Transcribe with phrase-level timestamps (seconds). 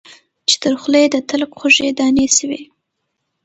[0.47, 2.61] چي تر خوله یې د تلک خوږې دانې سوې